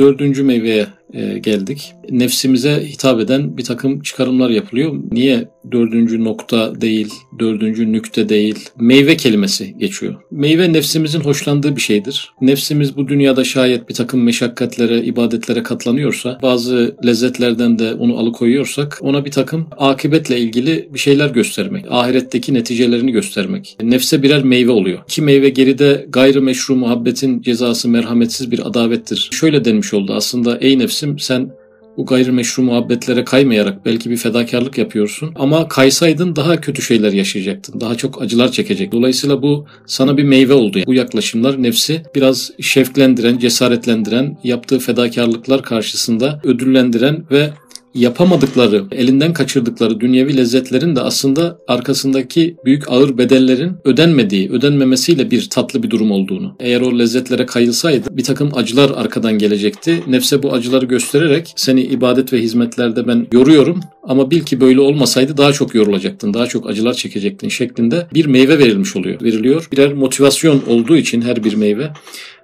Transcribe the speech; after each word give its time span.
dördüncü 0.00 0.42
meyveye 0.42 0.86
e, 1.12 1.38
geldik. 1.38 1.92
Nefsimize 2.10 2.84
hitap 2.86 3.20
eden 3.20 3.56
bir 3.56 3.64
takım 3.64 4.00
çıkarımlar 4.00 4.50
yapılıyor. 4.50 4.94
Niye 5.12 5.48
dördüncü 5.72 6.24
nokta 6.24 6.80
değil, 6.80 7.14
dördüncü 7.38 7.92
nükte 7.92 8.28
değil, 8.28 8.68
meyve 8.78 9.16
kelimesi 9.16 9.78
geçiyor. 9.78 10.14
Meyve 10.30 10.72
nefsimizin 10.72 11.20
hoşlandığı 11.20 11.76
bir 11.76 11.80
şeydir. 11.80 12.32
Nefsimiz 12.40 12.96
bu 12.96 13.08
dünyada 13.08 13.44
şayet 13.44 13.88
bir 13.88 13.94
takım 13.94 14.22
meşakkatlere, 14.22 15.02
ibadetlere 15.02 15.62
katlanıyorsa, 15.62 16.38
bazı 16.42 16.96
lezzetlerden 17.06 17.78
de 17.78 17.94
onu 17.94 18.18
alıkoyuyorsak, 18.18 18.98
ona 19.00 19.24
bir 19.24 19.30
takım 19.30 19.66
akibetle 19.76 20.38
ilgili 20.38 20.88
bir 20.94 20.98
şeyler 20.98 21.30
göstermek, 21.30 21.84
ahiretteki 21.90 22.54
neticelerini 22.54 23.12
göstermek. 23.12 23.76
Nefse 23.82 24.22
birer 24.22 24.42
meyve 24.42 24.70
oluyor. 24.70 24.98
Ki 25.08 25.22
meyve 25.22 25.48
geride 25.48 26.06
gayrimeşru 26.08 26.76
muhabbetin 26.76 27.42
cezası 27.42 27.88
merhametsiz 27.88 28.50
bir 28.50 28.68
adavettir. 28.68 29.28
Şöyle 29.32 29.64
denmiş 29.64 29.94
oldu 29.94 30.14
aslında 30.14 30.58
ey 30.58 30.78
nefsim 31.02 31.18
sen 31.18 31.50
bu 31.96 32.06
gayrimeşru 32.06 32.62
muhabbetlere 32.62 33.24
kaymayarak 33.24 33.86
belki 33.86 34.10
bir 34.10 34.16
fedakarlık 34.16 34.78
yapıyorsun 34.78 35.32
ama 35.34 35.68
kaysaydın 35.68 36.36
daha 36.36 36.60
kötü 36.60 36.82
şeyler 36.82 37.12
yaşayacaktın. 37.12 37.80
Daha 37.80 37.94
çok 37.94 38.22
acılar 38.22 38.52
çekecek. 38.52 38.92
Dolayısıyla 38.92 39.42
bu 39.42 39.66
sana 39.86 40.16
bir 40.16 40.24
meyve 40.24 40.54
oldu. 40.54 40.78
Bu 40.86 40.94
yaklaşımlar 40.94 41.62
nefsi 41.62 42.02
biraz 42.14 42.50
şevklendiren, 42.60 43.38
cesaretlendiren, 43.38 44.38
yaptığı 44.44 44.78
fedakarlıklar 44.78 45.62
karşısında 45.62 46.40
ödüllendiren 46.44 47.24
ve 47.30 47.50
yapamadıkları, 47.94 48.84
elinden 48.92 49.32
kaçırdıkları 49.32 50.00
dünyevi 50.00 50.36
lezzetlerin 50.36 50.96
de 50.96 51.00
aslında 51.00 51.58
arkasındaki 51.68 52.56
büyük 52.64 52.90
ağır 52.90 53.18
bedellerin 53.18 53.72
ödenmediği, 53.84 54.50
ödenmemesiyle 54.50 55.30
bir 55.30 55.50
tatlı 55.50 55.82
bir 55.82 55.90
durum 55.90 56.10
olduğunu. 56.10 56.56
Eğer 56.60 56.80
o 56.80 56.98
lezzetlere 56.98 57.46
kayılsaydı 57.46 58.16
bir 58.16 58.24
takım 58.24 58.50
acılar 58.54 58.90
arkadan 58.90 59.38
gelecekti. 59.38 60.02
Nefse 60.06 60.42
bu 60.42 60.52
acıları 60.52 60.86
göstererek 60.86 61.52
seni 61.56 61.82
ibadet 61.82 62.32
ve 62.32 62.38
hizmetlerde 62.42 63.06
ben 63.06 63.26
yoruyorum 63.32 63.80
ama 64.02 64.30
bil 64.30 64.40
ki 64.40 64.60
böyle 64.60 64.80
olmasaydı 64.80 65.36
daha 65.36 65.52
çok 65.52 65.74
yorulacaktın, 65.74 66.34
daha 66.34 66.46
çok 66.46 66.70
acılar 66.70 66.94
çekecektin 66.94 67.48
şeklinde 67.48 68.06
bir 68.14 68.26
meyve 68.26 68.58
verilmiş 68.58 68.96
oluyor, 68.96 69.22
veriliyor. 69.22 69.68
Birer 69.72 69.92
motivasyon 69.92 70.62
olduğu 70.68 70.96
için 70.96 71.22
her 71.22 71.44
bir 71.44 71.54
meyve 71.54 71.90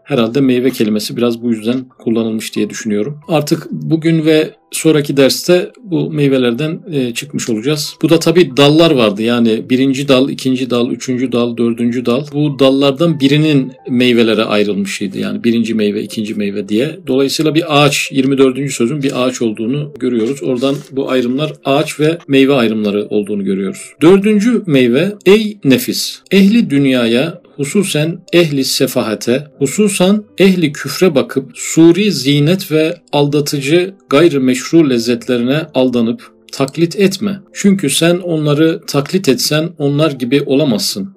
Herhalde 0.06 0.40
meyve 0.40 0.70
kelimesi 0.70 1.16
biraz 1.16 1.42
bu 1.42 1.50
yüzden 1.50 1.84
kullanılmış 1.98 2.56
diye 2.56 2.70
düşünüyorum. 2.70 3.20
Artık 3.28 3.66
bugün 3.70 4.24
ve 4.24 4.50
sonraki 4.70 5.16
derste 5.16 5.70
bu 5.82 6.10
meyvelerden 6.10 6.80
e, 6.92 7.14
çıkmış 7.14 7.50
olacağız. 7.50 7.94
Bu 8.02 8.08
da 8.08 8.18
tabii 8.18 8.56
dallar 8.56 8.90
vardı. 8.90 9.22
Yani 9.22 9.70
birinci 9.70 10.08
dal, 10.08 10.30
ikinci 10.30 10.70
dal, 10.70 10.90
üçüncü 10.90 11.32
dal, 11.32 11.56
dördüncü 11.56 12.06
dal. 12.06 12.24
Bu 12.32 12.58
dallardan 12.58 13.20
birinin 13.20 13.72
meyvelere 13.88 14.44
ayrılmışıydı. 14.44 15.18
Yani 15.18 15.44
birinci 15.44 15.74
meyve, 15.74 16.02
ikinci 16.02 16.34
meyve 16.34 16.68
diye. 16.68 16.98
Dolayısıyla 17.06 17.54
bir 17.54 17.84
ağaç, 17.84 18.12
24. 18.12 18.72
sözün 18.72 19.02
bir 19.02 19.24
ağaç 19.24 19.42
olduğunu 19.42 19.92
görüyoruz. 19.98 20.42
Oradan 20.42 20.74
bu 20.92 21.10
ayrımlar 21.10 21.52
ağaç 21.64 22.00
ve 22.00 22.18
meyve 22.28 22.54
ayrımları 22.54 23.06
olduğunu 23.10 23.44
görüyoruz. 23.44 23.92
Dördüncü 24.02 24.62
meyve, 24.66 25.12
ey 25.26 25.58
nefis, 25.64 26.18
ehli 26.30 26.70
dünyaya 26.70 27.45
hususen 27.56 28.18
ehli 28.32 28.64
sefahate, 28.64 29.46
hususan 29.58 30.24
ehli 30.38 30.72
küfre 30.72 31.14
bakıp 31.14 31.50
suri 31.54 32.12
zinet 32.12 32.72
ve 32.72 32.94
aldatıcı 33.12 33.94
gayrimeşru 34.10 34.90
lezzetlerine 34.90 35.66
aldanıp 35.74 36.32
taklit 36.52 36.96
etme. 36.96 37.40
Çünkü 37.52 37.90
sen 37.90 38.16
onları 38.16 38.80
taklit 38.86 39.28
etsen 39.28 39.70
onlar 39.78 40.10
gibi 40.10 40.42
olamazsın. 40.46 41.16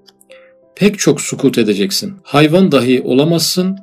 Pek 0.76 1.00
çok 1.00 1.22
sukut 1.22 1.58
edeceksin. 1.58 2.14
Hayvan 2.23 2.72
dahi 2.72 3.02
olamazsın. 3.02 3.78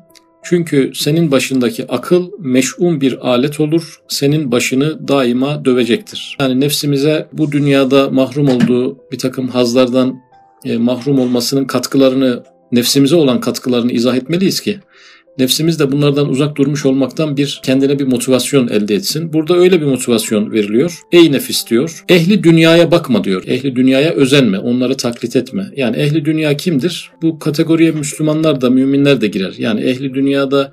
Çünkü 0.49 0.93
senin 0.95 1.31
başındaki 1.31 1.93
akıl 1.93 2.31
meş'um 2.39 3.01
bir 3.01 3.29
alet 3.29 3.61
olur, 3.61 4.01
senin 4.09 4.53
başını 4.53 5.09
daima 5.09 5.65
dövecektir. 5.65 6.37
Yani 6.41 6.61
nefsimize 6.61 7.29
bu 7.33 7.53
dünyada 7.53 8.11
mahrum 8.11 8.49
olduğu 8.49 8.99
bir 9.13 9.19
takım 9.19 9.49
hazlardan 9.49 10.21
e, 10.67 10.77
mahrum 10.77 11.19
olmasının 11.19 11.65
katkılarını, 11.65 12.43
nefsimize 12.73 13.17
olan 13.17 13.41
katkılarını 13.41 13.93
izah 13.93 14.17
etmeliyiz 14.17 14.61
ki 14.61 14.81
nefsimiz 15.39 15.79
de 15.79 15.93
bunlardan 15.93 16.29
uzak 16.29 16.57
durmuş 16.57 16.87
olmaktan 16.87 17.37
bir 17.37 17.61
kendine 17.63 17.99
bir 17.99 18.05
motivasyon 18.05 18.69
elde 18.69 18.95
etsin. 18.95 19.33
Burada 19.33 19.57
öyle 19.57 19.81
bir 19.81 19.87
motivasyon 19.87 20.53
veriliyor. 20.53 21.01
Ey 21.13 21.33
nefis 21.33 21.71
diyor. 21.71 22.05
Ehli 22.09 22.43
dünyaya 22.43 22.91
bakma 22.91 23.25
diyor. 23.25 23.45
Ehli 23.47 23.77
dünyaya 23.77 24.13
özenme. 24.13 24.59
Onları 24.59 24.97
taklit 24.97 25.37
etme. 25.37 25.71
Yani 25.77 25.97
ehli 25.97 26.25
dünya 26.25 26.57
kimdir? 26.57 27.11
Bu 27.23 27.39
kategoriye 27.39 27.91
Müslümanlar 27.91 28.61
da 28.61 28.71
müminler 28.71 29.21
de 29.21 29.27
girer. 29.27 29.55
Yani 29.59 29.81
ehli 29.81 30.15
dünyada 30.15 30.73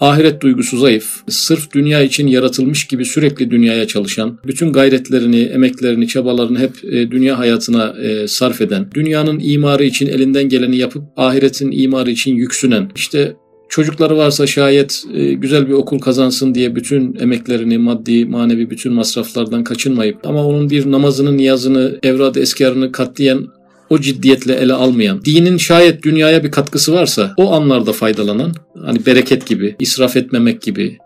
ahiret 0.00 0.40
duygusu 0.40 0.78
zayıf, 0.78 1.22
sırf 1.28 1.72
dünya 1.72 2.02
için 2.02 2.26
yaratılmış 2.26 2.86
gibi 2.86 3.04
sürekli 3.04 3.50
dünyaya 3.50 3.86
çalışan, 3.86 4.38
bütün 4.46 4.72
gayretlerini, 4.72 5.40
emeklerini, 5.40 6.08
çabalarını 6.08 6.58
hep 6.58 6.84
e, 6.84 7.10
dünya 7.10 7.38
hayatına 7.38 7.94
e, 8.02 8.28
sarf 8.28 8.60
eden, 8.60 8.88
dünyanın 8.94 9.40
imarı 9.42 9.84
için 9.84 10.06
elinden 10.06 10.48
geleni 10.48 10.76
yapıp 10.76 11.02
ahiretin 11.16 11.70
imarı 11.70 12.10
için 12.10 12.34
yüksünen, 12.34 12.90
işte 12.94 13.36
Çocukları 13.68 14.16
varsa 14.16 14.46
şayet 14.46 15.04
e, 15.14 15.32
güzel 15.32 15.68
bir 15.68 15.72
okul 15.72 15.98
kazansın 15.98 16.54
diye 16.54 16.74
bütün 16.74 17.16
emeklerini, 17.20 17.78
maddi, 17.78 18.24
manevi 18.24 18.70
bütün 18.70 18.92
masraflardan 18.92 19.64
kaçınmayıp 19.64 20.26
ama 20.26 20.46
onun 20.46 20.70
bir 20.70 20.90
namazını, 20.90 21.36
niyazını, 21.36 21.98
evrad 22.02 22.34
eskarını 22.34 22.92
katlayan 22.92 23.48
o 23.90 23.98
ciddiyetle 23.98 24.54
ele 24.54 24.72
almayan, 24.72 25.24
dinin 25.24 25.56
şayet 25.56 26.02
dünyaya 26.02 26.44
bir 26.44 26.50
katkısı 26.50 26.92
varsa 26.92 27.34
o 27.36 27.52
anlarda 27.52 27.92
faydalanan, 27.92 28.52
hani 28.84 29.06
bereket 29.06 29.46
gibi, 29.46 29.76
israf 29.80 30.16
etmemek 30.16 30.62
gibi, 30.62 30.98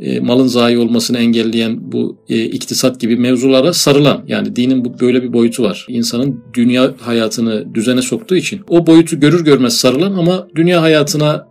e, 0.00 0.20
malın 0.20 0.46
zayi 0.46 0.78
olmasını 0.78 1.18
engelleyen 1.18 1.92
bu 1.92 2.18
e, 2.28 2.44
iktisat 2.44 3.00
gibi 3.00 3.16
mevzulara 3.16 3.72
sarılan 3.72 4.24
yani 4.26 4.56
dinin 4.56 4.84
bu 4.84 5.00
böyle 5.00 5.22
bir 5.22 5.32
boyutu 5.32 5.62
var. 5.62 5.86
İnsanın 5.88 6.44
dünya 6.54 6.94
hayatını 7.00 7.74
düzene 7.74 8.02
soktuğu 8.02 8.36
için 8.36 8.60
o 8.68 8.86
boyutu 8.86 9.20
görür 9.20 9.44
görmez 9.44 9.76
sarılan 9.76 10.12
ama 10.12 10.48
dünya 10.54 10.82
hayatına 10.82 11.48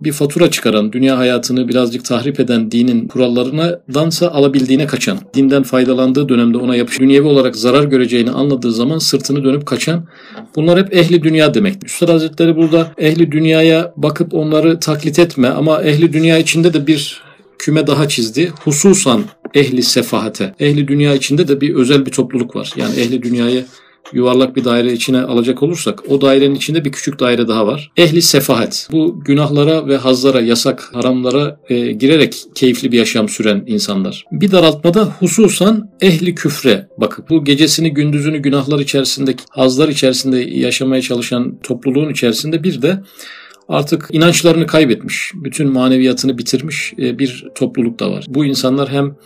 bir 0.00 0.12
fatura 0.12 0.50
çıkaran, 0.50 0.92
dünya 0.92 1.18
hayatını 1.18 1.68
birazcık 1.68 2.04
tahrip 2.04 2.40
eden 2.40 2.70
dinin 2.70 3.08
kurallarına 3.08 3.80
dansa 3.94 4.28
alabildiğine 4.28 4.86
kaçan, 4.86 5.18
dinden 5.34 5.62
faydalandığı 5.62 6.28
dönemde 6.28 6.58
ona 6.58 6.76
yapış, 6.76 7.00
dünyevi 7.00 7.26
olarak 7.26 7.56
zarar 7.56 7.84
göreceğini 7.84 8.30
anladığı 8.30 8.72
zaman 8.72 8.98
sırtını 8.98 9.44
dönüp 9.44 9.66
kaçan, 9.66 10.06
bunlar 10.56 10.78
hep 10.78 10.96
ehli 10.96 11.22
dünya 11.22 11.54
demek. 11.54 11.84
Üstad 11.84 12.08
Hazretleri 12.08 12.56
burada 12.56 12.92
ehli 12.98 13.32
dünyaya 13.32 13.92
bakıp 13.96 14.34
onları 14.34 14.80
taklit 14.80 15.18
etme 15.18 15.48
ama 15.48 15.82
ehli 15.82 16.12
dünya 16.12 16.38
içinde 16.38 16.74
de 16.74 16.86
bir 16.86 17.22
küme 17.58 17.86
daha 17.86 18.08
çizdi. 18.08 18.52
Hususan 18.64 19.24
ehli 19.54 19.82
sefahate. 19.82 20.54
Ehli 20.60 20.88
dünya 20.88 21.14
içinde 21.14 21.48
de 21.48 21.60
bir 21.60 21.74
özel 21.74 22.06
bir 22.06 22.10
topluluk 22.10 22.56
var. 22.56 22.72
Yani 22.76 23.00
ehli 23.00 23.22
dünyayı 23.22 23.64
yuvarlak 24.12 24.56
bir 24.56 24.64
daire 24.64 24.92
içine 24.92 25.20
alacak 25.20 25.62
olursak 25.62 26.10
o 26.10 26.20
dairenin 26.20 26.54
içinde 26.54 26.84
bir 26.84 26.92
küçük 26.92 27.20
daire 27.20 27.48
daha 27.48 27.66
var. 27.66 27.90
Ehli 27.96 28.22
sefahet. 28.22 28.88
Bu 28.92 29.20
günahlara 29.24 29.86
ve 29.86 29.96
hazlara, 29.96 30.40
yasak, 30.40 30.90
haramlara 30.92 31.60
e, 31.68 31.92
girerek 31.92 32.34
keyifli 32.54 32.92
bir 32.92 32.98
yaşam 32.98 33.28
süren 33.28 33.64
insanlar. 33.66 34.24
Bir 34.32 34.52
daraltmada 34.52 35.04
hususan 35.04 35.90
ehli 36.00 36.34
küfre 36.34 36.88
bakıp 36.98 37.30
bu 37.30 37.44
gecesini 37.44 37.94
gündüzünü 37.94 38.38
günahlar 38.38 38.78
içerisindeki 38.78 39.44
hazlar 39.50 39.88
içerisinde 39.88 40.38
yaşamaya 40.38 41.02
çalışan 41.02 41.58
topluluğun 41.62 42.10
içerisinde 42.10 42.62
bir 42.62 42.82
de 42.82 43.02
artık 43.68 44.08
inançlarını 44.12 44.66
kaybetmiş, 44.66 45.32
bütün 45.34 45.72
maneviyatını 45.72 46.38
bitirmiş 46.38 46.92
e, 46.98 47.18
bir 47.18 47.46
topluluk 47.54 48.00
da 48.00 48.10
var. 48.10 48.24
Bu 48.28 48.44
insanlar 48.44 48.88
hem 48.88 49.16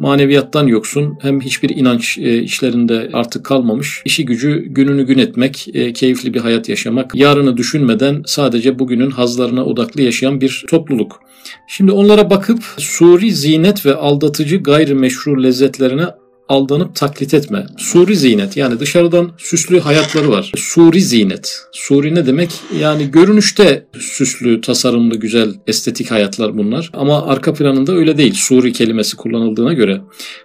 maneviyattan 0.00 0.66
yoksun 0.66 1.18
hem 1.20 1.40
hiçbir 1.40 1.70
inanç 1.70 2.18
e, 2.18 2.42
işlerinde 2.42 3.10
artık 3.12 3.44
kalmamış. 3.44 4.02
İşi 4.04 4.24
gücü 4.24 4.64
gününü 4.66 5.06
gün 5.06 5.18
etmek, 5.18 5.68
e, 5.74 5.92
keyifli 5.92 6.34
bir 6.34 6.40
hayat 6.40 6.68
yaşamak, 6.68 7.14
yarını 7.14 7.56
düşünmeden 7.56 8.22
sadece 8.26 8.78
bugünün 8.78 9.10
hazlarına 9.10 9.64
odaklı 9.64 10.02
yaşayan 10.02 10.40
bir 10.40 10.64
topluluk. 10.68 11.20
Şimdi 11.68 11.92
onlara 11.92 12.30
bakıp 12.30 12.62
suri 12.78 13.32
zinet 13.32 13.86
ve 13.86 13.94
aldatıcı 13.94 14.56
gayrimeşru 14.56 15.42
lezzetlerine 15.42 16.06
aldanıp 16.50 16.94
taklit 16.96 17.34
etme. 17.34 17.66
Suri 17.78 18.16
zinet 18.16 18.56
yani 18.56 18.80
dışarıdan 18.80 19.30
süslü 19.38 19.80
hayatları 19.80 20.30
var. 20.30 20.52
Suri 20.56 21.00
zinet. 21.00 21.60
Suri 21.72 22.14
ne 22.14 22.26
demek? 22.26 22.50
Yani 22.80 23.10
görünüşte 23.10 23.86
süslü, 23.98 24.60
tasarımlı, 24.60 25.16
güzel, 25.16 25.54
estetik 25.66 26.10
hayatlar 26.10 26.58
bunlar. 26.58 26.90
Ama 26.92 27.26
arka 27.26 27.54
planında 27.54 27.92
öyle 27.92 28.18
değil. 28.18 28.34
Suri 28.34 28.72
kelimesi 28.72 29.16
kullanıldığına 29.16 29.72
göre. 29.72 30.00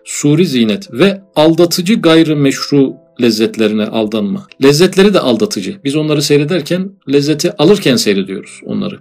Suri 0.05 0.45
zinet 0.45 0.93
ve 0.93 1.21
aldatıcı 1.35 1.93
gayrimeşru 1.93 2.93
lezzetlerine 3.21 3.85
aldanma. 3.85 4.47
Lezzetleri 4.63 5.13
de 5.13 5.19
aldatıcı. 5.19 5.75
Biz 5.83 5.95
onları 5.95 6.21
seyrederken 6.21 6.91
lezzeti 7.13 7.57
alırken 7.57 7.95
seyrediyoruz 7.95 8.61
onları. 8.65 8.99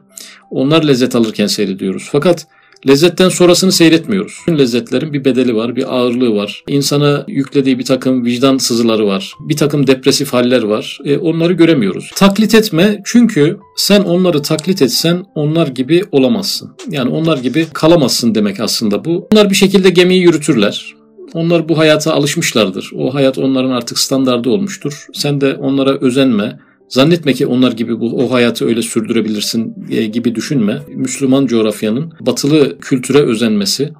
Onlar 0.51 0.83
lezzet 0.83 1.17
alırken 1.17 1.47
seyrediyoruz. 1.47 2.09
Fakat 2.12 2.47
Lezzetten 2.88 3.28
sonrasını 3.28 3.72
seyretmiyoruz. 3.72 4.38
Bütün 4.46 4.58
lezzetlerin 4.58 5.12
bir 5.12 5.25
bedeli 5.25 5.56
var, 5.56 5.76
bir 5.76 5.94
ağırlığı 5.94 6.34
var. 6.34 6.64
İnsana 6.69 7.25
yüklediği 7.28 7.78
bir 7.78 7.84
takım 7.84 8.25
vicdan 8.25 8.58
sızıları 8.58 9.06
var. 9.06 9.32
Bir 9.40 9.56
takım 9.56 9.86
depresif 9.86 10.32
haller 10.32 10.62
var. 10.62 10.98
E, 11.04 11.19
onları 11.19 11.52
göremiyoruz. 11.52 12.10
Taklit 12.16 12.54
etme 12.54 13.02
çünkü 13.04 13.58
sen 13.76 14.00
onları 14.00 14.42
taklit 14.42 14.82
etsen 14.82 15.25
onlar 15.34 15.69
gibi 15.69 16.02
olamazsın. 16.12 16.70
Yani 16.90 17.10
onlar 17.10 17.38
gibi 17.38 17.66
kalamazsın 17.72 18.34
demek 18.34 18.60
aslında 18.60 19.04
bu. 19.04 19.28
Onlar 19.32 19.50
bir 19.50 19.54
şekilde 19.54 19.90
gemiyi 19.90 20.22
yürütürler. 20.22 20.94
Onlar 21.34 21.69
bu 21.69 21.78
hayata 21.78 22.14
alışmışlardır. 22.14 22.90
O 22.94 23.14
hayat 23.14 23.38
onların 23.38 23.70
artık 23.70 23.98
standardı 23.98 24.50
olmuştur. 24.50 25.06
Sen 25.12 25.40
de 25.40 25.54
onlara 25.54 25.98
özenme. 26.00 26.58
Zannetme 26.88 27.32
ki 27.32 27.46
onlar 27.46 27.72
gibi 27.72 28.00
bu 28.00 28.25
o 28.25 28.32
hayatı 28.32 28.66
öyle 28.66 28.82
sürdürebilirsin 28.82 29.75
e, 29.90 30.06
gibi 30.06 30.34
düşünme. 30.34 30.82
Müslüman 30.88 31.46
coğrafyanın 31.46 32.12
batılı 32.20 32.78
kültüre 32.78 33.19
özenmesi, 33.19 33.92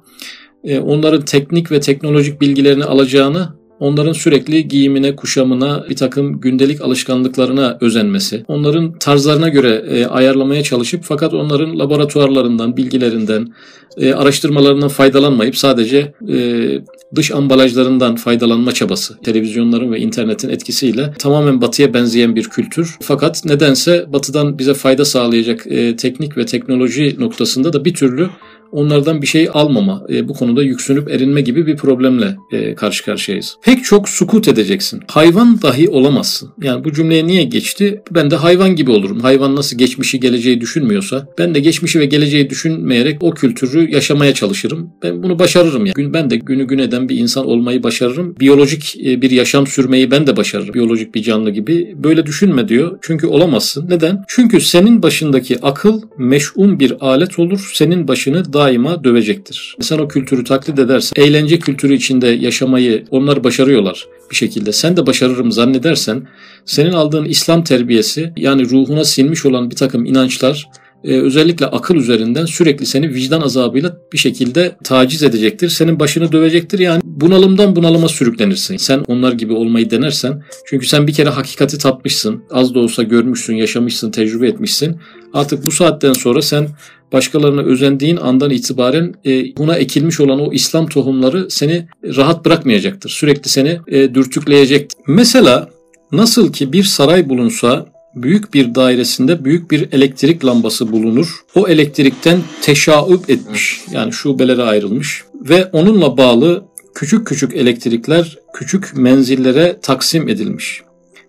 e, 0.63 0.79
onların 0.79 1.25
teknik 1.25 1.71
ve 1.71 1.79
teknolojik 1.79 2.41
bilgilerini 2.41 2.83
alacağını 2.83 3.49
onların 3.85 4.13
sürekli 4.13 4.67
giyimine, 4.67 5.15
kuşamına, 5.15 5.85
bir 5.89 5.95
takım 5.95 6.39
gündelik 6.41 6.81
alışkanlıklarına 6.81 7.77
özenmesi, 7.81 8.45
onların 8.47 8.99
tarzlarına 8.99 9.49
göre 9.49 9.85
e, 9.89 10.05
ayarlamaya 10.05 10.63
çalışıp 10.63 11.03
fakat 11.03 11.33
onların 11.33 11.79
laboratuvarlarından, 11.79 12.77
bilgilerinden, 12.77 13.53
e, 13.97 14.13
araştırmalarından 14.13 14.87
faydalanmayıp 14.87 15.57
sadece 15.57 16.13
e, 16.29 16.67
dış 17.15 17.31
ambalajlarından 17.31 18.15
faydalanma 18.15 18.71
çabası, 18.71 19.17
televizyonların 19.21 19.91
ve 19.91 19.99
internetin 19.99 20.49
etkisiyle 20.49 21.13
tamamen 21.19 21.61
batıya 21.61 21.93
benzeyen 21.93 22.35
bir 22.35 22.43
kültür. 22.43 22.95
Fakat 23.01 23.45
nedense 23.45 24.05
batıdan 24.13 24.59
bize 24.59 24.73
fayda 24.73 25.05
sağlayacak 25.05 25.67
e, 25.67 25.95
teknik 25.95 26.37
ve 26.37 26.45
teknoloji 26.45 27.15
noktasında 27.19 27.73
da 27.73 27.85
bir 27.85 27.93
türlü 27.93 28.29
onlardan 28.71 29.21
bir 29.21 29.27
şey 29.27 29.49
almama, 29.53 30.03
e, 30.09 30.27
bu 30.27 30.33
konuda 30.33 30.63
yüksünüp 30.63 31.11
erinme 31.11 31.41
gibi 31.41 31.67
bir 31.67 31.75
problemle 31.77 32.35
e, 32.51 32.75
karşı 32.75 33.05
karşıyayız. 33.05 33.57
Pek 33.63 33.83
çok 33.83 34.09
sukut 34.09 34.47
edeceksin. 34.47 35.01
Hayvan 35.07 35.61
dahi 35.61 35.89
olamazsın. 35.89 36.49
Yani 36.63 36.83
bu 36.83 36.93
cümleye 36.93 37.27
niye 37.27 37.43
geçti? 37.43 38.01
Ben 38.11 38.31
de 38.31 38.35
hayvan 38.35 38.75
gibi 38.75 38.91
olurum. 38.91 39.19
Hayvan 39.19 39.55
nasıl 39.55 39.77
geçmişi 39.77 40.19
geleceği 40.19 40.61
düşünmüyorsa 40.61 41.27
ben 41.37 41.55
de 41.55 41.59
geçmişi 41.59 41.99
ve 41.99 42.05
geleceği 42.05 42.49
düşünmeyerek 42.49 43.23
o 43.23 43.31
kültürü 43.31 43.91
yaşamaya 43.91 44.33
çalışırım. 44.33 44.89
Ben 45.03 45.23
bunu 45.23 45.39
başarırım 45.39 45.85
yani. 45.85 46.13
Ben 46.13 46.29
de 46.29 46.35
günü 46.35 46.67
gün 46.67 46.77
eden 46.77 47.09
bir 47.09 47.17
insan 47.17 47.45
olmayı 47.45 47.83
başarırım. 47.83 48.35
Biyolojik 48.39 48.97
e, 49.05 49.21
bir 49.21 49.31
yaşam 49.31 49.67
sürmeyi 49.67 50.11
ben 50.11 50.27
de 50.27 50.37
başarırım. 50.37 50.73
Biyolojik 50.73 51.15
bir 51.15 51.23
canlı 51.23 51.49
gibi. 51.49 51.95
Böyle 52.03 52.25
düşünme 52.25 52.67
diyor. 52.67 52.97
Çünkü 53.01 53.27
olamazsın. 53.27 53.89
Neden? 53.89 54.23
Çünkü 54.27 54.61
senin 54.61 55.03
başındaki 55.03 55.61
akıl 55.61 56.01
meş'um 56.17 56.79
bir 56.79 56.93
alet 56.99 57.39
olur. 57.39 57.71
Senin 57.73 58.07
başını 58.07 58.53
daima 58.55 59.03
dövecektir. 59.03 59.75
Sen 59.81 59.99
o 59.99 60.07
kültürü 60.07 60.43
taklit 60.43 60.79
edersen, 60.79 61.23
eğlence 61.23 61.59
kültürü 61.59 61.93
içinde 61.93 62.27
yaşamayı 62.27 63.05
onlar 63.11 63.43
başarıyorlar 63.43 64.05
bir 64.31 64.35
şekilde. 64.35 64.71
Sen 64.71 64.97
de 64.97 65.07
başarırım 65.07 65.51
zannedersen, 65.51 66.27
senin 66.65 66.93
aldığın 66.93 67.25
İslam 67.25 67.63
terbiyesi 67.63 68.33
yani 68.37 68.69
ruhuna 68.69 69.03
sinmiş 69.03 69.45
olan 69.45 69.71
bir 69.71 69.75
takım 69.75 70.05
inançlar 70.05 70.67
e, 71.05 71.21
özellikle 71.21 71.65
akıl 71.65 71.95
üzerinden 71.95 72.45
sürekli 72.45 72.85
seni 72.85 73.09
vicdan 73.09 73.41
azabıyla 73.41 73.97
bir 74.13 74.17
şekilde 74.17 74.75
taciz 74.83 75.23
edecektir. 75.23 75.69
Senin 75.69 75.99
başını 75.99 76.31
dövecektir. 76.31 76.79
Yani 76.79 77.01
bunalımdan 77.03 77.75
bunalıma 77.75 78.09
sürüklenirsin. 78.09 78.77
Sen 78.77 79.03
onlar 79.07 79.33
gibi 79.33 79.53
olmayı 79.53 79.89
denersen 79.89 80.43
çünkü 80.65 80.87
sen 80.87 81.07
bir 81.07 81.13
kere 81.13 81.29
hakikati 81.29 81.77
tatmışsın. 81.77 82.43
Az 82.51 82.75
da 82.75 82.79
olsa 82.79 83.03
görmüşsün, 83.03 83.55
yaşamışsın, 83.55 84.11
tecrübe 84.11 84.47
etmişsin. 84.47 84.95
Artık 85.33 85.65
bu 85.65 85.71
saatten 85.71 86.13
sonra 86.13 86.41
sen 86.41 86.67
başkalarına 87.13 87.61
özendiğin 87.61 88.17
andan 88.17 88.49
itibaren 88.49 89.13
e, 89.25 89.57
buna 89.57 89.75
ekilmiş 89.75 90.19
olan 90.19 90.39
o 90.39 90.53
İslam 90.53 90.87
tohumları 90.87 91.51
seni 91.51 91.87
rahat 92.03 92.45
bırakmayacaktır. 92.45 93.09
Sürekli 93.09 93.49
seni 93.49 93.79
e, 93.87 94.15
dürtükleyecektir. 94.15 94.97
Mesela 95.07 95.69
nasıl 96.11 96.53
ki 96.53 96.73
bir 96.73 96.83
saray 96.83 97.29
bulunsa 97.29 97.85
büyük 98.15 98.53
bir 98.53 98.75
dairesinde 98.75 99.45
büyük 99.45 99.71
bir 99.71 99.91
elektrik 99.91 100.45
lambası 100.45 100.91
bulunur. 100.91 101.39
O 101.55 101.67
elektrikten 101.67 102.39
teşaüp 102.61 103.29
etmiş 103.29 103.81
yani 103.91 104.13
şubelere 104.13 104.63
ayrılmış 104.63 105.23
ve 105.33 105.65
onunla 105.65 106.17
bağlı 106.17 106.65
küçük 106.95 107.27
küçük 107.27 107.55
elektrikler 107.55 108.37
küçük 108.53 108.97
menzillere 108.97 109.79
taksim 109.81 110.29
edilmiş. 110.29 110.81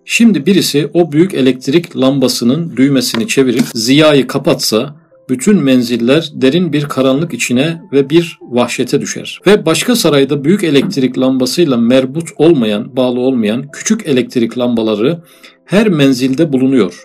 Şimdi 0.04 0.46
birisi 0.46 0.88
o 0.94 1.12
büyük 1.12 1.34
elektrik 1.34 1.96
lambasının 1.96 2.76
düğmesini 2.76 3.28
çevirip 3.28 3.64
ziyayı 3.74 4.26
kapatsa 4.26 4.96
bütün 5.28 5.62
menziller 5.62 6.30
derin 6.34 6.72
bir 6.72 6.84
karanlık 6.84 7.34
içine 7.34 7.82
ve 7.92 8.10
bir 8.10 8.38
vahşete 8.42 9.00
düşer. 9.00 9.40
Ve 9.46 9.66
başka 9.66 9.96
sarayda 9.96 10.44
büyük 10.44 10.64
elektrik 10.64 11.18
lambasıyla 11.18 11.76
merbut 11.76 12.28
olmayan, 12.36 12.96
bağlı 12.96 13.20
olmayan 13.20 13.70
küçük 13.70 14.06
elektrik 14.06 14.58
lambaları 14.58 15.22
her 15.64 15.88
menzilde 15.88 16.52
bulunuyor. 16.52 17.04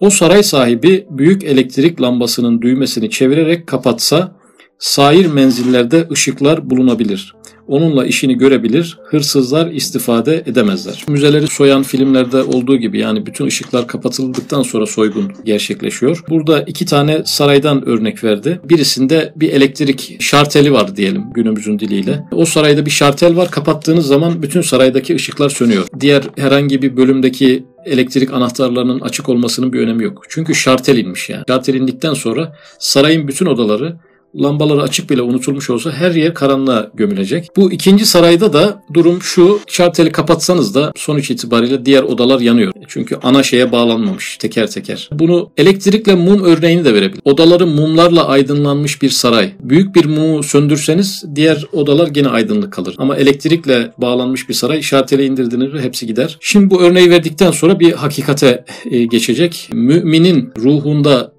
O 0.00 0.10
saray 0.10 0.42
sahibi 0.42 1.06
büyük 1.10 1.44
elektrik 1.44 2.02
lambasının 2.02 2.62
düğmesini 2.62 3.10
çevirerek 3.10 3.66
kapatsa 3.66 4.36
sair 4.78 5.26
menzillerde 5.26 6.08
ışıklar 6.10 6.70
bulunabilir 6.70 7.34
onunla 7.70 8.06
işini 8.06 8.38
görebilir, 8.38 8.98
hırsızlar 9.04 9.70
istifade 9.70 10.42
edemezler. 10.46 11.04
Müzeleri 11.08 11.46
soyan 11.46 11.82
filmlerde 11.82 12.42
olduğu 12.42 12.76
gibi 12.76 12.98
yani 12.98 13.26
bütün 13.26 13.46
ışıklar 13.46 13.86
kapatıldıktan 13.86 14.62
sonra 14.62 14.86
soygun 14.86 15.32
gerçekleşiyor. 15.44 16.24
Burada 16.28 16.62
iki 16.62 16.86
tane 16.86 17.22
saraydan 17.24 17.88
örnek 17.88 18.24
verdi. 18.24 18.60
Birisinde 18.64 19.32
bir 19.36 19.50
elektrik 19.52 20.16
şarteli 20.20 20.72
var 20.72 20.96
diyelim 20.96 21.24
günümüzün 21.34 21.78
diliyle. 21.78 22.24
O 22.32 22.44
sarayda 22.44 22.86
bir 22.86 22.90
şartel 22.90 23.36
var. 23.36 23.50
Kapattığınız 23.50 24.06
zaman 24.06 24.42
bütün 24.42 24.60
saraydaki 24.60 25.14
ışıklar 25.14 25.48
sönüyor. 25.48 25.86
Diğer 26.00 26.22
herhangi 26.36 26.82
bir 26.82 26.96
bölümdeki 26.96 27.64
elektrik 27.84 28.32
anahtarlarının 28.32 29.00
açık 29.00 29.28
olmasının 29.28 29.72
bir 29.72 29.80
önemi 29.80 30.04
yok. 30.04 30.22
Çünkü 30.28 30.54
şartel 30.54 30.96
inmiş 30.96 31.30
yani. 31.30 31.44
Şartel 31.48 31.74
indikten 31.74 32.14
sonra 32.14 32.56
sarayın 32.78 33.28
bütün 33.28 33.46
odaları 33.46 33.96
lambaları 34.34 34.82
açık 34.82 35.10
bile 35.10 35.22
unutulmuş 35.22 35.70
olsa 35.70 35.90
her 35.90 36.10
yer 36.10 36.34
karanlığa 36.34 36.90
gömülecek. 36.94 37.48
Bu 37.56 37.72
ikinci 37.72 38.06
sarayda 38.06 38.52
da 38.52 38.82
durum 38.94 39.22
şu. 39.22 39.60
Şarteli 39.66 40.12
kapatsanız 40.12 40.74
da 40.74 40.92
sonuç 40.96 41.30
itibariyle 41.30 41.86
diğer 41.86 42.02
odalar 42.02 42.40
yanıyor. 42.40 42.72
Çünkü 42.88 43.16
ana 43.22 43.42
şeye 43.42 43.72
bağlanmamış 43.72 44.36
teker 44.36 44.70
teker. 44.70 45.10
Bunu 45.12 45.50
elektrikle 45.56 46.14
mum 46.14 46.44
örneğini 46.44 46.84
de 46.84 46.94
verebilir. 46.94 47.20
Odaları 47.24 47.66
mumlarla 47.66 48.26
aydınlanmış 48.26 49.02
bir 49.02 49.10
saray. 49.10 49.52
Büyük 49.60 49.94
bir 49.94 50.04
mumu 50.04 50.42
söndürseniz 50.42 51.24
diğer 51.34 51.64
odalar 51.72 52.08
gene 52.08 52.28
aydınlık 52.28 52.72
kalır. 52.72 52.94
Ama 52.98 53.16
elektrikle 53.16 53.92
bağlanmış 53.98 54.48
bir 54.48 54.54
saray 54.54 54.82
şarteli 54.82 55.24
indirdiğinizde 55.24 55.80
hepsi 55.80 56.06
gider. 56.06 56.38
Şimdi 56.40 56.70
bu 56.70 56.82
örneği 56.82 57.10
verdikten 57.10 57.50
sonra 57.50 57.80
bir 57.80 57.92
hakikate 57.92 58.64
e, 58.90 59.04
geçecek. 59.04 59.68
Müminin 59.72 60.52
ruhunda 60.58 61.32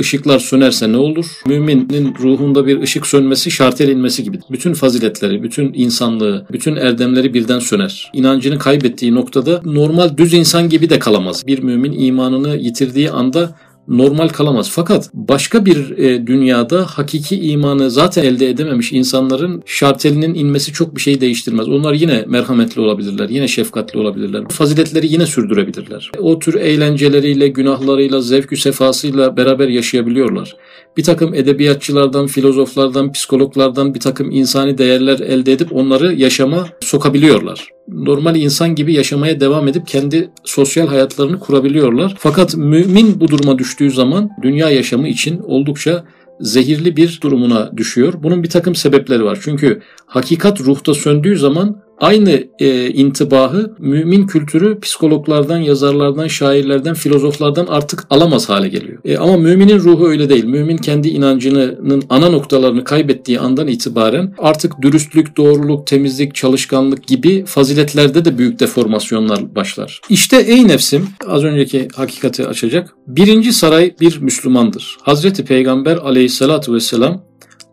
ışıklar 0.00 0.38
sönerse 0.38 0.92
ne 0.92 0.96
olur? 0.96 1.26
Müminin 1.46 2.14
ruhunda 2.22 2.66
bir 2.66 2.82
ışık 2.82 3.06
sönmesi 3.06 3.50
şartel 3.50 3.88
inmesi 3.88 4.24
gibi. 4.24 4.38
Bütün 4.50 4.74
faziletleri, 4.74 5.42
bütün 5.42 5.72
insanlığı, 5.74 6.46
bütün 6.52 6.76
erdemleri 6.76 7.34
birden 7.34 7.58
söner. 7.58 8.10
İnancını 8.12 8.58
kaybettiği 8.58 9.14
noktada 9.14 9.60
normal 9.64 10.16
düz 10.16 10.34
insan 10.34 10.68
gibi 10.68 10.90
de 10.90 10.98
kalamaz. 10.98 11.46
Bir 11.46 11.62
mümin 11.62 11.92
imanını 11.92 12.56
yitirdiği 12.56 13.10
anda 13.10 13.54
normal 13.88 14.28
kalamaz. 14.28 14.70
Fakat 14.70 15.10
başka 15.14 15.66
bir 15.66 15.98
e, 15.98 16.26
dünyada 16.26 16.86
hakiki 16.86 17.40
imanı 17.40 17.90
zaten 17.90 18.24
elde 18.24 18.50
edememiş 18.50 18.92
insanların 18.92 19.62
şartelinin 19.66 20.34
inmesi 20.34 20.72
çok 20.72 20.96
bir 20.96 21.00
şey 21.00 21.20
değiştirmez. 21.20 21.68
Onlar 21.68 21.94
yine 21.94 22.24
merhametli 22.26 22.80
olabilirler, 22.80 23.28
yine 23.28 23.48
şefkatli 23.48 23.98
olabilirler. 23.98 24.44
Faziletleri 24.48 25.12
yine 25.12 25.26
sürdürebilirler. 25.26 26.10
O 26.18 26.38
tür 26.38 26.54
eğlenceleriyle, 26.54 27.48
günahlarıyla, 27.48 28.20
zevkü 28.20 28.56
sefasıyla 28.56 29.36
beraber 29.36 29.68
yaşayabiliyorlar. 29.68 30.56
Bir 30.96 31.02
takım 31.02 31.34
edebiyatçılardan, 31.34 32.26
filozoflardan, 32.26 33.12
psikologlardan 33.12 33.94
bir 33.94 34.00
takım 34.00 34.30
insani 34.30 34.78
değerler 34.78 35.18
elde 35.18 35.52
edip 35.52 35.72
onları 35.72 36.14
yaşama 36.14 36.66
sokabiliyorlar 36.80 37.76
normal 37.88 38.36
insan 38.36 38.74
gibi 38.74 38.94
yaşamaya 38.94 39.40
devam 39.40 39.68
edip 39.68 39.86
kendi 39.86 40.30
sosyal 40.44 40.86
hayatlarını 40.86 41.38
kurabiliyorlar. 41.38 42.14
Fakat 42.18 42.56
mümin 42.56 43.20
bu 43.20 43.28
duruma 43.28 43.58
düştüğü 43.58 43.90
zaman 43.90 44.30
dünya 44.42 44.70
yaşamı 44.70 45.08
için 45.08 45.38
oldukça 45.38 46.04
zehirli 46.40 46.96
bir 46.96 47.18
durumuna 47.22 47.70
düşüyor. 47.76 48.14
Bunun 48.22 48.42
bir 48.42 48.50
takım 48.50 48.74
sebepleri 48.74 49.24
var. 49.24 49.38
Çünkü 49.42 49.82
hakikat 50.06 50.60
ruhta 50.60 50.94
söndüğü 50.94 51.36
zaman 51.36 51.82
Aynı 51.98 52.44
e, 52.58 52.90
intibahı 52.90 53.74
mümin 53.78 54.26
kültürü 54.26 54.80
psikologlardan, 54.80 55.58
yazarlardan, 55.58 56.26
şairlerden, 56.26 56.94
filozoflardan 56.94 57.66
artık 57.66 58.06
alamaz 58.10 58.48
hale 58.48 58.68
geliyor. 58.68 58.98
E, 59.04 59.18
ama 59.18 59.36
müminin 59.36 59.78
ruhu 59.78 60.08
öyle 60.08 60.28
değil. 60.28 60.44
Mümin 60.44 60.76
kendi 60.76 61.08
inancının 61.08 62.02
ana 62.08 62.28
noktalarını 62.28 62.84
kaybettiği 62.84 63.40
andan 63.40 63.68
itibaren 63.68 64.34
artık 64.38 64.82
dürüstlük, 64.82 65.36
doğruluk, 65.36 65.86
temizlik, 65.86 66.34
çalışkanlık 66.34 67.06
gibi 67.06 67.44
faziletlerde 67.44 68.24
de 68.24 68.38
büyük 68.38 68.60
deformasyonlar 68.60 69.54
başlar. 69.54 70.00
İşte 70.08 70.36
ey 70.36 70.68
nefsim, 70.68 71.08
az 71.26 71.44
önceki 71.44 71.88
hakikati 71.94 72.46
açacak. 72.46 72.94
Birinci 73.06 73.52
saray 73.52 73.94
bir 74.00 74.18
Müslümandır. 74.18 74.96
Hazreti 75.02 75.44
Peygamber 75.44 75.96
aleyhissalatü 75.96 76.72
vesselam 76.72 77.22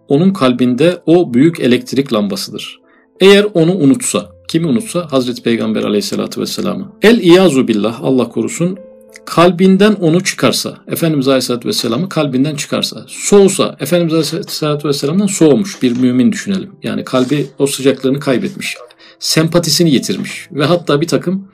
onun 0.08 0.34
kalbinde 0.34 0.98
o 1.06 1.34
büyük 1.34 1.60
elektrik 1.60 2.14
lambasıdır. 2.14 2.83
Eğer 3.24 3.46
onu 3.54 3.76
unutsa, 3.76 4.30
kimi 4.48 4.68
unutsa 4.68 5.08
Hazreti 5.12 5.44
Peygamber 5.44 5.84
aleyhissalatü 5.84 6.42
vesselam'ı. 6.42 6.92
El 7.02 7.18
iyazu 7.18 7.68
billah 7.68 8.00
Allah 8.04 8.30
korusun 8.30 8.78
kalbinden 9.26 9.94
onu 9.94 10.24
çıkarsa, 10.24 10.78
Efendimiz 10.88 11.28
Aleyhisselatü 11.28 11.68
Vesselam'ı 11.68 12.10
kalbinden 12.10 12.56
çıkarsa, 12.56 13.06
soğusa, 13.08 13.76
Efendimiz 13.80 14.14
Aleyhisselatü 14.14 14.88
Vesselam'dan 14.88 15.28
soğumuş 15.28 15.82
bir 15.82 15.98
mümin 15.98 16.32
düşünelim. 16.32 16.72
Yani 16.84 17.04
kalbi 17.04 17.48
o 17.60 17.68
sıcaklığını 17.68 18.20
kaybetmiş, 18.20 18.78
sempatisini 19.20 19.94
yitirmiş 19.94 20.48
ve 20.52 20.66
hatta 20.66 21.02
bir 21.02 21.08
takım 21.08 21.48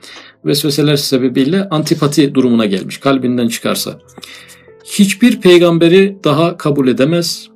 vesveseler 0.44 0.96
sebebiyle 0.96 1.68
antipati 1.68 2.34
durumuna 2.34 2.66
gelmiş 2.66 2.98
kalbinden 2.98 3.48
çıkarsa. 3.48 3.98
Hiçbir 4.84 5.40
peygamberi 5.40 6.16
daha 6.24 6.56
kabul 6.56 6.88
edemez, 6.88 7.49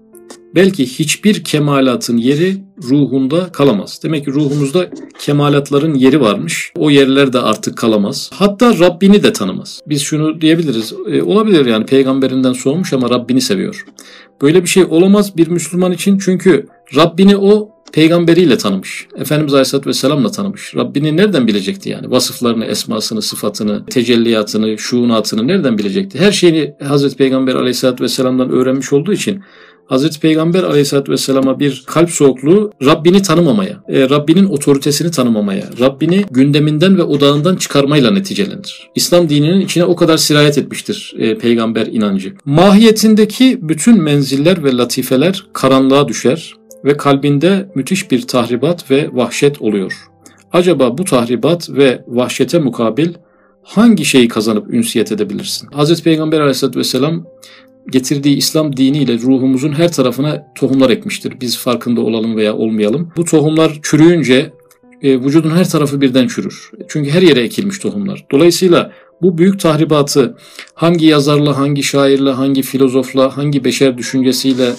belki 0.54 0.86
hiçbir 0.86 1.44
kemalatın 1.44 2.16
yeri 2.16 2.56
ruhunda 2.82 3.52
kalamaz. 3.52 4.00
Demek 4.02 4.24
ki 4.24 4.30
ruhumuzda 4.30 4.90
kemalatların 5.18 5.94
yeri 5.94 6.20
varmış. 6.20 6.72
O 6.76 6.90
yerler 6.90 7.32
de 7.32 7.38
artık 7.38 7.78
kalamaz. 7.78 8.30
Hatta 8.34 8.78
Rabbini 8.78 9.22
de 9.22 9.32
tanımaz. 9.32 9.80
Biz 9.86 10.02
şunu 10.02 10.40
diyebiliriz. 10.40 10.92
E, 11.08 11.22
olabilir 11.22 11.66
yani 11.66 11.86
peygamberinden 11.86 12.52
soğumuş 12.52 12.92
ama 12.92 13.10
Rabbini 13.10 13.40
seviyor. 13.40 13.84
Böyle 14.42 14.62
bir 14.62 14.68
şey 14.68 14.84
olamaz 14.84 15.36
bir 15.36 15.48
Müslüman 15.48 15.92
için 15.92 16.18
çünkü 16.18 16.66
Rabbini 16.96 17.36
o 17.36 17.74
peygamberiyle 17.92 18.58
tanımış. 18.58 19.06
Efendimiz 19.18 19.54
Aleyhisselatü 19.54 19.88
Vesselam'la 19.88 20.30
tanımış. 20.30 20.76
Rabbini 20.76 21.16
nereden 21.16 21.46
bilecekti 21.46 21.88
yani? 21.90 22.10
Vasıflarını, 22.10 22.64
esmasını, 22.64 23.22
sıfatını, 23.22 23.86
tecelliyatını, 23.86 24.78
şuunatını 24.78 25.48
nereden 25.48 25.78
bilecekti? 25.78 26.18
Her 26.18 26.32
şeyini 26.32 26.74
Hazreti 26.84 27.16
Peygamber 27.16 27.54
Aleyhisselatü 27.54 28.04
Vesselam'dan 28.04 28.50
öğrenmiş 28.50 28.92
olduğu 28.92 29.12
için 29.12 29.42
Hazreti 29.86 30.20
Peygamber 30.20 30.62
aleyhissalatü 30.62 31.12
vesselama 31.12 31.60
bir 31.60 31.84
kalp 31.86 32.10
soğukluğu 32.10 32.72
Rabbini 32.84 33.22
tanımamaya, 33.22 33.84
e, 33.88 34.10
Rabbinin 34.10 34.44
otoritesini 34.44 35.10
tanımamaya, 35.10 35.64
Rabbini 35.80 36.24
gündeminden 36.30 36.98
ve 36.98 37.02
odağından 37.02 37.56
çıkarmayla 37.56 38.10
neticelenir. 38.10 38.90
İslam 38.94 39.28
dininin 39.28 39.60
içine 39.60 39.84
o 39.84 39.96
kadar 39.96 40.16
sirayet 40.16 40.58
etmiştir 40.58 41.14
e, 41.18 41.38
peygamber 41.38 41.86
inancı. 41.86 42.34
Mahiyetindeki 42.44 43.58
bütün 43.62 44.02
menziller 44.02 44.64
ve 44.64 44.76
latifeler 44.76 45.44
karanlığa 45.52 46.08
düşer 46.08 46.54
ve 46.84 46.96
kalbinde 46.96 47.68
müthiş 47.74 48.10
bir 48.10 48.22
tahribat 48.26 48.90
ve 48.90 49.08
vahşet 49.12 49.62
oluyor. 49.62 49.94
Acaba 50.52 50.98
bu 50.98 51.04
tahribat 51.04 51.70
ve 51.70 52.04
vahşete 52.08 52.58
mukabil 52.58 53.08
hangi 53.62 54.04
şeyi 54.04 54.28
kazanıp 54.28 54.74
ünsiyet 54.74 55.12
edebilirsin? 55.12 55.68
Hazreti 55.72 56.02
Peygamber 56.02 56.40
aleyhissalatü 56.40 56.78
vesselam 56.78 57.26
getirdiği 57.90 58.36
İslam 58.36 58.76
diniyle 58.76 59.18
ruhumuzun 59.18 59.72
her 59.72 59.92
tarafına 59.92 60.46
tohumlar 60.54 60.90
ekmiştir. 60.90 61.40
Biz 61.40 61.58
farkında 61.58 62.00
olalım 62.00 62.36
veya 62.36 62.56
olmayalım. 62.56 63.12
Bu 63.16 63.24
tohumlar 63.24 63.78
çürüyünce 63.82 64.52
e, 65.02 65.20
vücudun 65.20 65.50
her 65.50 65.68
tarafı 65.68 66.00
birden 66.00 66.26
çürür. 66.26 66.70
Çünkü 66.88 67.10
her 67.10 67.22
yere 67.22 67.40
ekilmiş 67.40 67.78
tohumlar. 67.78 68.26
Dolayısıyla 68.32 68.92
bu 69.22 69.38
büyük 69.38 69.60
tahribatı 69.60 70.36
hangi 70.74 71.06
yazarla, 71.06 71.58
hangi 71.58 71.82
şairle, 71.82 72.30
hangi 72.30 72.62
filozofla, 72.62 73.36
hangi 73.36 73.64
beşer 73.64 73.98
düşüncesiyle, 73.98 74.72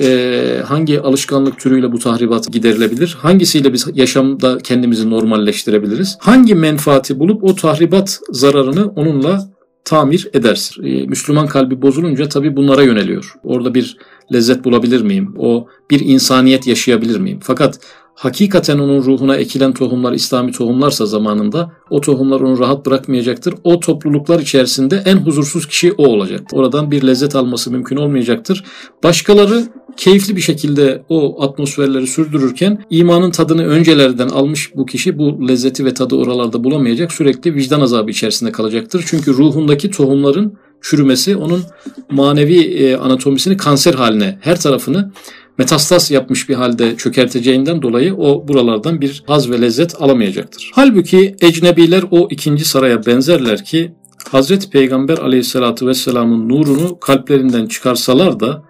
e, 0.00 0.60
hangi 0.64 1.00
alışkanlık 1.00 1.58
türüyle 1.58 1.92
bu 1.92 1.98
tahribat 1.98 2.52
giderilebilir? 2.52 3.16
Hangisiyle 3.20 3.72
biz 3.72 3.86
yaşamda 3.94 4.58
kendimizi 4.58 5.10
normalleştirebiliriz? 5.10 6.16
Hangi 6.20 6.54
menfaati 6.54 7.18
bulup 7.18 7.44
o 7.44 7.54
tahribat 7.54 8.20
zararını 8.30 8.86
onunla 8.86 9.55
tamir 9.86 10.28
edersin. 10.32 10.84
Ee, 10.84 11.06
Müslüman 11.06 11.46
kalbi 11.46 11.82
bozulunca 11.82 12.28
tabii 12.28 12.56
bunlara 12.56 12.82
yöneliyor. 12.82 13.34
Orada 13.44 13.74
bir 13.74 13.96
lezzet 14.32 14.64
bulabilir 14.64 15.02
miyim? 15.02 15.34
O 15.38 15.66
bir 15.90 16.00
insaniyet 16.00 16.66
yaşayabilir 16.66 17.18
miyim? 17.18 17.38
Fakat 17.42 17.80
hakikaten 18.14 18.78
onun 18.78 19.02
ruhuna 19.02 19.36
ekilen 19.36 19.72
tohumlar 19.72 20.12
İslami 20.12 20.52
tohumlarsa 20.52 21.06
zamanında 21.06 21.72
o 21.90 22.00
tohumlar 22.00 22.40
onu 22.40 22.58
rahat 22.58 22.86
bırakmayacaktır. 22.86 23.54
O 23.64 23.80
topluluklar 23.80 24.40
içerisinde 24.40 25.02
en 25.06 25.16
huzursuz 25.16 25.66
kişi 25.66 25.92
o 25.92 26.06
olacaktır. 26.06 26.56
Oradan 26.56 26.90
bir 26.90 27.02
lezzet 27.06 27.36
alması 27.36 27.70
mümkün 27.70 27.96
olmayacaktır. 27.96 28.64
Başkaları 29.04 29.62
keyifli 29.96 30.36
bir 30.36 30.40
şekilde 30.40 31.02
o 31.08 31.42
atmosferleri 31.42 32.06
sürdürürken 32.06 32.84
imanın 32.90 33.30
tadını 33.30 33.66
öncelerden 33.66 34.28
almış 34.28 34.76
bu 34.76 34.86
kişi 34.86 35.18
bu 35.18 35.48
lezzeti 35.48 35.84
ve 35.84 35.94
tadı 35.94 36.14
oralarda 36.14 36.64
bulamayacak. 36.64 37.12
Sürekli 37.12 37.54
vicdan 37.54 37.80
azabı 37.80 38.10
içerisinde 38.10 38.52
kalacaktır. 38.52 39.04
Çünkü 39.06 39.34
ruhundaki 39.34 39.90
tohumların 39.90 40.58
çürümesi 40.80 41.36
onun 41.36 41.62
manevi 42.10 42.58
e, 42.60 42.96
anatomisini 42.96 43.56
kanser 43.56 43.94
haline, 43.94 44.38
her 44.40 44.60
tarafını 44.60 45.12
metastas 45.58 46.10
yapmış 46.10 46.48
bir 46.48 46.54
halde 46.54 46.96
çökerteceğinden 46.96 47.82
dolayı 47.82 48.14
o 48.14 48.48
buralardan 48.48 49.00
bir 49.00 49.22
haz 49.26 49.50
ve 49.50 49.60
lezzet 49.60 50.02
alamayacaktır. 50.02 50.70
Halbuki 50.74 51.36
ecnebiler 51.40 52.04
o 52.10 52.28
ikinci 52.30 52.64
saraya 52.64 53.06
benzerler 53.06 53.64
ki 53.64 53.92
Hazreti 54.30 54.70
Peygamber 54.70 55.18
aleyhissalatü 55.18 55.86
vesselamın 55.86 56.48
nurunu 56.48 57.00
kalplerinden 57.00 57.66
çıkarsalar 57.66 58.40
da 58.40 58.62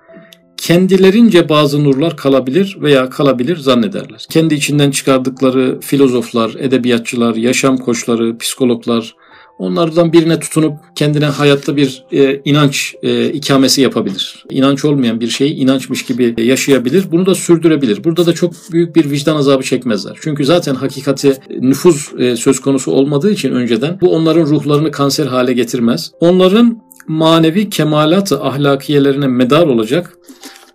kendilerince 0.57 1.49
bazı 1.49 1.85
nurlar 1.85 2.17
kalabilir 2.17 2.77
veya 2.81 3.11
kalabilir 3.11 3.57
zannederler. 3.57 4.27
Kendi 4.31 4.55
içinden 4.55 4.91
çıkardıkları 4.91 5.81
filozoflar, 5.81 6.55
edebiyatçılar, 6.59 7.35
yaşam 7.35 7.77
koçları, 7.77 8.39
psikologlar, 8.39 9.15
Onlardan 9.59 10.13
birine 10.13 10.41
tutunup 10.41 10.79
kendine 10.95 11.25
hayatta 11.25 11.77
bir 11.77 12.05
e, 12.13 12.41
inanç 12.45 12.95
e, 13.03 13.29
ikamesi 13.33 13.81
yapabilir. 13.81 14.45
İnanç 14.51 14.85
olmayan 14.85 15.21
bir 15.21 15.29
şeyi 15.29 15.55
inançmış 15.55 16.05
gibi 16.05 16.35
yaşayabilir. 16.39 17.05
Bunu 17.13 17.27
da 17.27 17.35
sürdürebilir. 17.35 18.05
Burada 18.05 18.27
da 18.27 18.33
çok 18.33 18.53
büyük 18.73 18.97
bir 18.97 19.11
vicdan 19.11 19.37
azabı 19.37 19.63
çekmezler. 19.63 20.19
Çünkü 20.21 20.45
zaten 20.45 20.75
hakikati 20.75 21.37
nüfuz 21.61 22.13
e, 22.19 22.37
söz 22.37 22.61
konusu 22.61 22.93
olmadığı 22.93 23.31
için 23.31 23.53
önceden 23.53 23.99
bu 24.01 24.15
onların 24.15 24.47
ruhlarını 24.47 24.91
kanser 24.91 25.27
hale 25.27 25.53
getirmez. 25.53 26.13
Onların 26.21 26.86
manevi 27.09 27.71
kemalat-ı 27.71 28.43
ahlakiyelerine 28.43 29.27
medar 29.27 29.67
olacak 29.67 30.19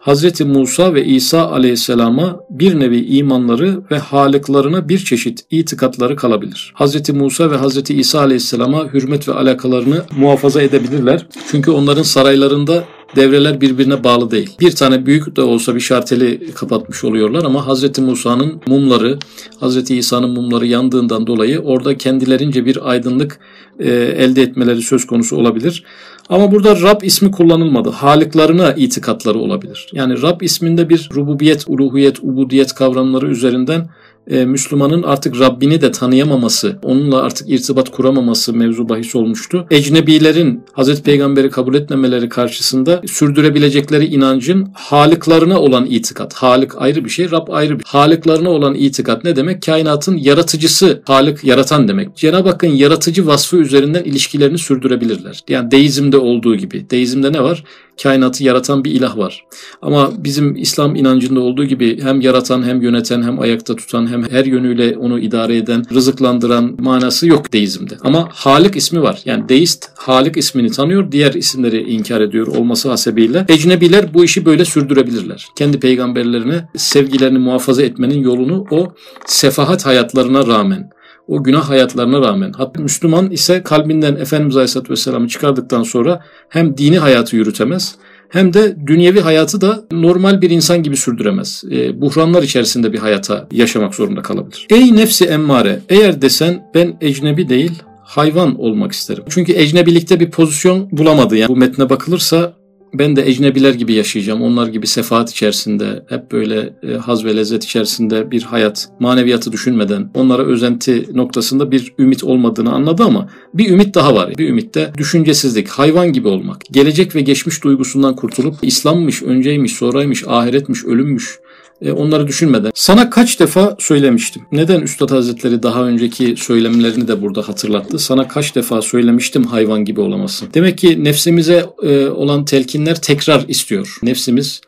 Hazreti 0.02 0.46
Musa 0.46 0.94
ve 0.94 1.06
İsa 1.06 1.52
aleyhisselama 1.52 2.40
bir 2.50 2.80
nevi 2.80 3.06
imanları 3.06 3.82
ve 3.92 3.98
halıklarına 3.98 4.90
bir 4.90 5.00
çeşit 5.00 5.46
itikatları 5.52 6.16
kalabilir. 6.16 6.72
Hazreti 6.76 7.14
Musa 7.14 7.52
ve 7.52 7.56
Hazreti 7.56 7.94
İsa 7.94 8.20
aleyhisselama 8.20 8.94
hürmet 8.94 9.28
ve 9.28 9.34
alakalarını 9.34 10.04
muhafaza 10.18 10.62
edebilirler. 10.62 11.28
Çünkü 11.52 11.72
onların 11.72 12.04
saraylarında 12.04 12.84
devreler 13.16 13.62
birbirine 13.62 14.04
bağlı 14.04 14.32
değil. 14.32 14.50
Bir 14.60 14.72
tane 14.72 15.06
büyük 15.06 15.36
de 15.36 15.42
olsa 15.42 15.76
bir 15.76 15.80
şarteli 15.80 16.52
kapatmış 16.54 17.04
oluyorlar 17.04 17.44
ama 17.44 17.68
Hazreti 17.68 18.02
Musa'nın 18.02 18.62
mumları, 18.68 19.20
Hazreti 19.60 19.98
İsa'nın 19.98 20.30
mumları 20.30 20.68
yandığından 20.68 21.28
dolayı 21.28 21.60
orada 21.60 21.98
kendilerince 21.98 22.66
bir 22.66 22.90
aydınlık 22.90 23.40
e, 23.80 23.92
elde 23.94 24.42
etmeleri 24.42 24.82
söz 24.82 25.08
konusu 25.08 25.36
olabilir. 25.36 25.84
Ama 26.30 26.51
burada 26.51 26.82
Rab 26.82 27.01
ismi 27.01 27.32
kullanılmadı. 27.32 27.90
Haliklarına 27.90 28.74
itikatları 28.74 29.40
olabilir. 29.40 29.90
Yani 29.94 30.22
Rab 30.22 30.42
isminde 30.42 30.90
bir 30.90 31.10
rububiyet, 31.16 31.63
uluhiyet, 31.68 32.20
ubudiyet 32.20 32.74
kavramları 32.74 33.28
üzerinden 33.28 33.90
e, 34.28 34.46
Müslümanın 34.46 35.04
artık 35.04 35.40
Rabbini 35.40 35.82
de 35.82 35.92
tanıyamaması, 35.92 36.80
onunla 36.84 37.22
artık 37.22 37.50
irtibat 37.50 37.92
kuramaması 37.92 38.54
mevzu 38.54 38.90
bahis 38.90 39.16
olmuştu. 39.16 39.68
Ecnebilerin 39.72 40.63
Hazreti 40.74 41.04
Peygamber'i 41.04 41.50
kabul 41.50 41.75
etmemeleri 41.75 42.30
karşısında 42.30 43.01
sürdürebilecekleri 43.08 44.06
inancın 44.06 44.68
halıklarına 44.74 45.60
olan 45.60 45.86
itikat. 45.86 46.34
Halık 46.34 46.82
ayrı 46.82 47.06
bir 47.06 47.10
şey, 47.10 47.32
Rab 47.32 47.48
ayrı 47.50 47.80
bir 47.80 47.86
Halıklarına 47.86 48.50
olan 48.50 48.75
itikat 48.75 49.24
ne 49.24 49.36
demek? 49.36 49.62
Kainatın 49.62 50.18
yaratıcısı, 50.18 51.01
halık 51.06 51.44
yaratan 51.44 51.88
demek. 51.88 52.16
Cenab-ı 52.16 52.50
Hakk'ın 52.50 52.68
yaratıcı 52.68 53.28
vasfı 53.28 53.58
üzerinden 53.58 54.04
ilişkilerini 54.04 54.58
sürdürebilirler. 54.58 55.40
Yani 55.50 55.72
deizmde 55.72 56.18
olduğu 56.18 56.56
gibi. 56.56 56.90
Deizmde 56.90 57.34
ne 57.34 57.44
var? 57.44 57.63
Kainatı 58.03 58.43
yaratan 58.43 58.84
bir 58.84 58.91
ilah 58.91 59.17
var. 59.17 59.46
Ama 59.81 60.12
bizim 60.17 60.55
İslam 60.55 60.96
inancında 60.96 61.39
olduğu 61.39 61.65
gibi 61.65 62.01
hem 62.01 62.22
yaratan 62.22 62.63
hem 62.63 62.81
yöneten 62.81 63.24
hem 63.24 63.39
ayakta 63.39 63.75
tutan 63.75 64.12
hem 64.12 64.31
her 64.31 64.46
yönüyle 64.46 64.98
onu 64.98 65.20
idare 65.20 65.58
eden, 65.58 65.86
rızıklandıran 65.93 66.75
manası 66.79 67.27
yok 67.27 67.53
deizmde. 67.53 67.98
Ama 68.03 68.29
Halik 68.31 68.75
ismi 68.75 69.01
var. 69.01 69.22
Yani 69.25 69.50
deist 69.50 69.89
Halik 69.96 70.38
ismini 70.38 70.72
tanıyor, 70.72 71.12
diğer 71.12 71.34
isimleri 71.34 71.81
inkar 71.81 72.22
ediyor 72.22 72.48
olması 72.48 72.89
hasebiyle. 72.89 73.46
Ecnebiler 73.50 74.13
bu 74.13 74.24
işi 74.24 74.46
böyle 74.46 74.65
sürdürebilirler. 74.65 75.48
Kendi 75.55 75.79
peygamberlerine 75.79 76.67
sevgilerini 76.75 77.39
muhafaza 77.39 77.84
etmenin 77.84 78.24
yolunu 78.24 78.65
o 78.72 78.93
sefahat 79.25 79.86
hayatlarına 79.86 80.48
rağmen 80.48 80.89
o 81.32 81.44
günah 81.44 81.70
hayatlarına 81.70 82.22
rağmen. 82.22 82.52
Hatta 82.58 82.82
Müslüman 82.82 83.32
ise 83.32 83.64
kalbinden 83.64 84.16
Efendimiz 84.16 84.56
Aleyhisselatü 84.56 84.92
Vesselam'ı 84.92 85.28
çıkardıktan 85.28 85.84
sonra 85.84 86.24
hem 86.50 86.78
dini 86.78 86.98
hayatı 87.00 87.36
yürütemez 87.36 87.96
hem 88.30 88.54
de 88.54 88.76
dünyevi 88.88 89.20
hayatı 89.20 89.62
da 89.62 89.84
normal 89.92 90.42
bir 90.42 90.50
insan 90.50 90.84
gibi 90.84 90.98
sürdüremez. 90.98 91.64
E, 91.72 92.02
buhranlar 92.02 92.44
içerisinde 92.44 92.94
bir 92.94 93.00
hayata 93.00 93.48
yaşamak 93.52 93.96
zorunda 93.96 94.22
kalabilir. 94.22 94.68
Ey 94.70 94.96
nefsi 94.96 95.26
emmare 95.26 95.80
eğer 95.90 96.22
desen 96.22 96.64
ben 96.76 96.98
ecnebi 97.02 97.50
değil 97.50 97.84
hayvan 98.04 98.60
olmak 98.60 98.92
isterim. 98.92 99.24
Çünkü 99.30 99.54
ecnebilikte 99.54 100.20
bir 100.20 100.32
pozisyon 100.32 100.90
bulamadı. 100.92 101.38
Yani 101.38 101.50
bu 101.50 101.56
metne 101.56 101.90
bakılırsa 101.90 102.54
ben 102.93 103.15
de 103.15 103.29
ecnebiler 103.29 103.74
gibi 103.74 103.93
yaşayacağım. 103.93 104.41
Onlar 104.41 104.67
gibi 104.67 104.88
sefaat 104.88 105.31
içerisinde, 105.31 106.03
hep 106.10 106.31
böyle 106.31 106.74
e, 106.83 106.93
haz 106.93 107.25
ve 107.25 107.36
lezzet 107.36 107.63
içerisinde 107.63 108.31
bir 108.31 108.41
hayat, 108.41 108.89
maneviyatı 109.00 109.51
düşünmeden 109.51 110.10
onlara 110.13 110.43
özenti 110.43 111.05
noktasında 111.13 111.71
bir 111.71 111.93
ümit 112.00 112.24
olmadığını 112.24 112.74
anladı 112.74 113.03
ama 113.03 113.29
bir 113.53 113.69
ümit 113.69 113.95
daha 113.95 114.15
var. 114.15 114.33
Bir 114.38 114.50
ümit 114.50 114.75
de 114.75 114.91
düşüncesizlik, 114.98 115.69
hayvan 115.69 116.13
gibi 116.13 116.27
olmak. 116.27 116.62
Gelecek 116.71 117.15
ve 117.15 117.21
geçmiş 117.21 117.63
duygusundan 117.63 118.15
kurtulup 118.15 118.55
İslam'mış, 118.62 119.24
önceymiş, 119.24 119.74
sonraymış, 119.74 120.24
ahiretmiş, 120.27 120.86
ölümmüş, 120.86 121.39
e, 121.82 121.92
onları 121.92 122.28
düşünmeden. 122.28 122.72
Sana 122.76 123.10
kaç 123.10 123.40
defa 123.40 123.76
söylemiştim. 123.80 124.42
Neden 124.52 124.82
Üstad 124.82 125.12
Hazretleri 125.12 125.64
daha 125.64 125.84
önceki 125.84 126.36
söylemlerini 126.38 127.08
de 127.08 127.22
burada 127.22 127.48
hatırlattı? 127.48 128.00
Sana 128.00 128.28
kaç 128.28 128.56
defa 128.56 128.82
söylemiştim 128.82 129.44
hayvan 129.44 129.86
gibi 129.86 130.02
olamazsın. 130.02 130.50
Demek 130.54 130.78
ki 130.78 131.04
nefsimize 131.04 131.66
e, 131.84 132.06
olan 132.08 132.46
telkinler 132.46 133.02
tekrar 133.02 133.46
istiyor. 133.48 133.98
Nefsimiz 134.04 134.62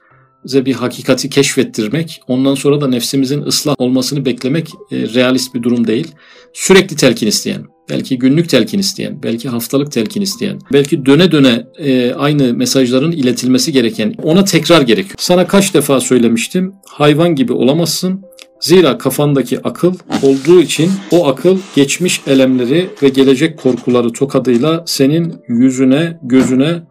bize 0.46 0.66
bir 0.66 0.74
hakikati 0.74 1.30
keşfettirmek, 1.30 2.22
ondan 2.28 2.56
sonra 2.56 2.82
da 2.82 2.88
nefsimizin 2.88 3.42
ıslah 3.42 3.76
olmasını 3.78 4.26
beklemek 4.26 4.70
e, 4.92 4.98
realist 4.98 5.56
bir 5.56 5.64
durum 5.64 5.88
değil. 5.88 6.08
Sürekli 6.54 6.96
telkin 6.96 7.28
isteyen, 7.28 7.66
belki 7.90 8.20
günlük 8.20 8.50
telkin 8.50 8.80
isteyen, 8.80 9.24
belki 9.24 9.50
haftalık 9.50 9.92
telkin 9.92 10.22
isteyen, 10.22 10.60
belki 10.74 11.06
döne 11.06 11.32
döne 11.32 11.68
e, 11.78 12.14
aynı 12.14 12.54
mesajların 12.54 13.12
iletilmesi 13.12 13.72
gereken, 13.72 14.16
ona 14.24 14.44
tekrar 14.44 14.82
gerekiyor. 14.82 15.16
Sana 15.18 15.48
kaç 15.48 15.74
defa 15.74 16.00
söylemiştim, 16.00 16.74
hayvan 16.88 17.36
gibi 17.36 17.54
olamazsın. 17.54 18.22
Zira 18.60 18.98
kafandaki 18.98 19.60
akıl 19.64 19.94
olduğu 20.22 20.62
için 20.62 20.92
o 21.12 21.28
akıl 21.28 21.58
geçmiş 21.76 22.22
elemleri 22.28 22.90
ve 23.04 23.10
gelecek 23.10 23.60
korkuları 23.60 24.14
tokadıyla 24.14 24.84
senin 24.88 25.36
yüzüne, 25.48 26.20
gözüne, 26.24 26.84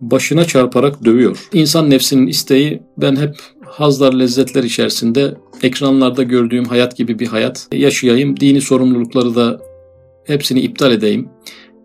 başına 0.00 0.44
çarparak 0.44 1.04
dövüyor. 1.04 1.48
İnsan 1.52 1.90
nefsinin 1.90 2.26
isteği 2.26 2.82
ben 2.96 3.16
hep 3.16 3.34
hazlar 3.66 4.12
lezzetler 4.12 4.64
içerisinde 4.64 5.34
ekranlarda 5.62 6.22
gördüğüm 6.22 6.64
hayat 6.64 6.96
gibi 6.96 7.18
bir 7.18 7.26
hayat 7.26 7.68
yaşayayım. 7.72 8.40
Dini 8.40 8.60
sorumlulukları 8.60 9.34
da 9.34 9.60
hepsini 10.30 10.60
iptal 10.60 10.92
edeyim 10.92 11.28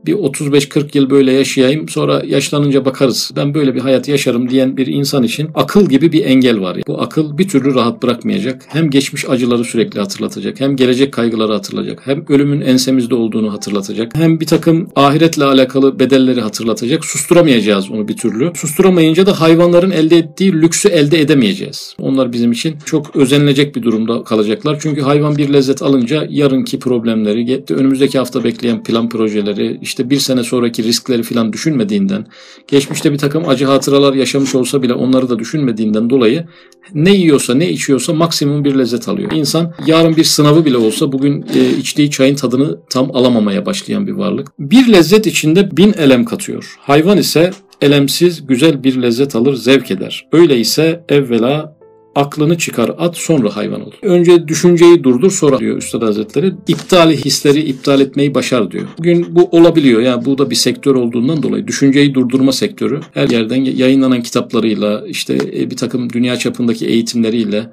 bir 0.05 0.13
35-40 0.13 0.97
yıl 0.97 1.09
böyle 1.09 1.31
yaşayayım 1.31 1.89
sonra 1.89 2.24
yaşlanınca 2.25 2.85
bakarız 2.85 3.31
ben 3.35 3.53
böyle 3.53 3.75
bir 3.75 3.79
hayat 3.79 4.07
yaşarım 4.07 4.50
diyen 4.50 4.77
bir 4.77 4.88
insan 4.88 5.24
için 5.24 5.50
akıl 5.55 5.89
gibi 5.89 6.12
bir 6.12 6.25
engel 6.25 6.62
var. 6.62 6.77
Bu 6.88 7.01
akıl 7.01 7.38
bir 7.38 7.47
türlü 7.47 7.75
rahat 7.75 8.03
bırakmayacak. 8.03 8.62
Hem 8.67 8.89
geçmiş 8.89 9.29
acıları 9.29 9.63
sürekli 9.63 10.00
hatırlatacak 10.00 10.59
hem 10.59 10.75
gelecek 10.75 11.13
kaygıları 11.13 11.53
hatırlatacak 11.53 12.07
hem 12.07 12.25
ölümün 12.29 12.62
ensemizde 12.62 13.15
olduğunu 13.15 13.53
hatırlatacak 13.53 14.12
hem 14.15 14.39
bir 14.39 14.45
takım 14.45 14.89
ahiretle 14.95 15.43
alakalı 15.43 16.00
bedelleri 16.00 16.41
hatırlatacak. 16.41 17.05
Susturamayacağız 17.05 17.91
onu 17.91 18.07
bir 18.07 18.17
türlü. 18.17 18.51
Susturamayınca 18.55 19.25
da 19.25 19.41
hayvanların 19.41 19.91
elde 19.91 20.17
ettiği 20.17 20.53
lüksü 20.53 20.89
elde 20.89 21.21
edemeyeceğiz. 21.21 21.95
Onlar 22.00 22.33
bizim 22.33 22.51
için 22.51 22.75
çok 22.85 23.15
özenilecek 23.15 23.75
bir 23.75 23.83
durumda 23.83 24.24
kalacaklar. 24.24 24.77
Çünkü 24.81 25.01
hayvan 25.01 25.38
bir 25.38 25.53
lezzet 25.53 25.81
alınca 25.81 26.27
yarınki 26.29 26.79
problemleri, 26.79 27.63
önümüzdeki 27.69 28.17
hafta 28.17 28.43
bekleyen 28.43 28.83
plan 28.83 29.09
projeleri, 29.09 29.77
işte 29.81 29.94
işte 29.95 30.09
bir 30.09 30.19
sene 30.19 30.43
sonraki 30.43 30.83
riskleri 30.83 31.23
falan 31.23 31.53
düşünmediğinden, 31.53 32.27
geçmişte 32.67 33.11
bir 33.11 33.17
takım 33.17 33.49
acı 33.49 33.65
hatıralar 33.65 34.13
yaşamış 34.13 34.55
olsa 34.55 34.81
bile 34.81 34.93
onları 34.93 35.29
da 35.29 35.39
düşünmediğinden 35.39 36.09
dolayı 36.09 36.45
ne 36.93 37.11
yiyorsa 37.11 37.55
ne 37.55 37.69
içiyorsa 37.69 38.13
maksimum 38.13 38.65
bir 38.65 38.75
lezzet 38.75 39.07
alıyor. 39.07 39.31
İnsan 39.31 39.73
yarın 39.87 40.15
bir 40.15 40.23
sınavı 40.23 40.65
bile 40.65 40.77
olsa 40.77 41.11
bugün 41.11 41.45
e, 41.55 41.77
içtiği 41.77 42.11
çayın 42.11 42.35
tadını 42.35 42.79
tam 42.89 43.15
alamamaya 43.15 43.65
başlayan 43.65 44.07
bir 44.07 44.11
varlık. 44.11 44.47
Bir 44.59 44.87
lezzet 44.87 45.27
içinde 45.27 45.77
bin 45.77 45.93
elem 45.93 46.25
katıyor. 46.25 46.75
Hayvan 46.79 47.17
ise 47.17 47.51
elemsiz 47.81 48.47
güzel 48.47 48.83
bir 48.83 49.01
lezzet 49.01 49.35
alır, 49.35 49.55
zevk 49.55 49.91
eder. 49.91 50.27
Öyleyse 50.31 51.05
evvela 51.09 51.75
aklını 52.15 52.57
çıkar 52.57 52.91
at 52.98 53.17
sonra 53.17 53.55
hayvan 53.55 53.81
ol. 53.81 53.91
Önce 54.01 54.48
düşünceyi 54.48 55.03
durdur 55.03 55.31
sonra 55.31 55.60
diyor 55.60 55.77
Üstad 55.77 56.01
Hazretleri. 56.01 56.53
İptali 56.67 57.25
hisleri 57.25 57.60
iptal 57.60 58.01
etmeyi 58.01 58.36
başar 58.36 58.72
diyor. 58.72 58.84
Bugün 58.98 59.36
bu 59.36 59.50
olabiliyor. 59.51 60.01
Yani 60.01 60.25
bu 60.25 60.38
da 60.38 60.50
bir 60.50 60.55
sektör 60.55 60.95
olduğundan 60.95 61.43
dolayı 61.43 61.67
düşünceyi 61.67 62.13
durdurma 62.13 62.51
sektörü 62.51 63.01
her 63.13 63.29
yerden 63.29 63.65
yayınlanan 63.65 64.22
kitaplarıyla 64.22 65.07
işte 65.07 65.38
e, 65.53 65.72
bir 65.72 65.77
takım 65.77 66.10
dünya 66.10 66.38
çapındaki 66.38 66.86
eğitimleriyle 66.86 67.69